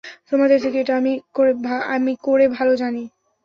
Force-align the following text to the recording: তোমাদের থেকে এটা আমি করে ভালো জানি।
তোমাদের 0.29 0.59
থেকে 0.61 0.77
এটা 0.79 0.93
আমি 1.95 2.13
করে 2.21 2.45
ভালো 2.51 2.73
জানি। 2.75 3.03